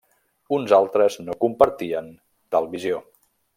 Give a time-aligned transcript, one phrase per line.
[0.57, 2.11] Uns altres no compartien
[2.57, 3.01] tal visió.